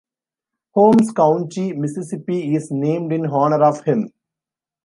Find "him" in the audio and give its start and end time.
3.83-4.09